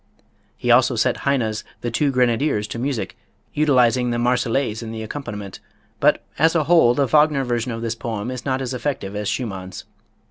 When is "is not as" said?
8.31-8.73